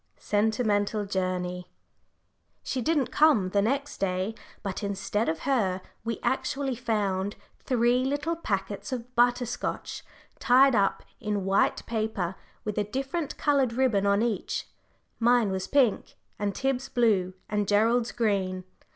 [0.33, 1.67] '"Sentimental Journey.
[2.63, 8.35] She didn't come the next day, but instead of her we actually found three little
[8.35, 10.03] packets of butter scotch
[10.39, 12.33] tied up in white paper,
[12.63, 14.67] with a different coloured ribbon on each:
[15.19, 18.63] mine was pink, and Tib's blue, and Gerald's green.